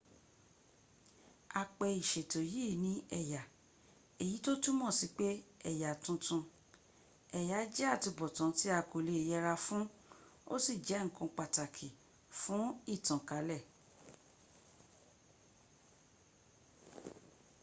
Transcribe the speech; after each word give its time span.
a 1.59 1.61
pè 1.77 1.87
ìṣètò 2.01 2.41
yìí 2.53 2.73
ní 2.83 2.91
ẹ̀yà 3.19 3.41
èyí 4.23 4.35
tó 4.45 4.51
túms 4.63 4.93
sí 4.99 5.07
pé 5.17 5.27
ẹ̀yà 5.69 5.89
tuntun. 6.03 6.43
ẹ̀yà 7.39 7.59
jẹ́ 7.75 7.91
àtubọ̀tán 7.95 8.51
tí 8.57 8.67
a 8.77 8.79
kò 8.89 8.97
lè 9.07 9.15
yẹra 9.29 9.55
fún 9.65 9.83
ó 10.53 10.55
sì 10.65 10.73
jẹ́ 10.87 11.01
ǹkan 11.09 11.29
pàtàkì 11.37 11.87
fún 12.41 12.63
ìtànkálẹ̀ 12.93 13.61